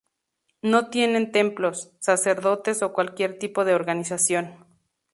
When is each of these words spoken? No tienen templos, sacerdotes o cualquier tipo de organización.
No 0.63 0.89
tienen 0.89 1.31
templos, 1.31 1.91
sacerdotes 1.99 2.81
o 2.81 2.91
cualquier 2.91 3.37
tipo 3.37 3.65
de 3.65 3.75
organización. 3.75 4.65